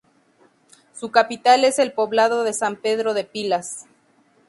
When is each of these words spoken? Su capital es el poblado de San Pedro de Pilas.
Su 0.95 1.11
capital 1.11 1.63
es 1.63 1.77
el 1.77 1.91
poblado 1.93 2.43
de 2.43 2.53
San 2.53 2.75
Pedro 2.75 3.13
de 3.13 3.23
Pilas. 3.23 3.85